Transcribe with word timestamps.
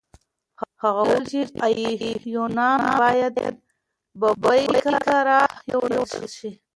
هغه 0.83 1.01
وویل 1.03 1.23
چې 1.31 1.39
ایوانان 1.65 2.79
باید 3.01 3.35
ببۍ 4.21 4.61
کره 5.07 5.39
یوړل 5.71 6.23
شي. 6.37 6.51